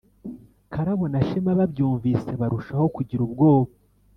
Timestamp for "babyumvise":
1.59-2.31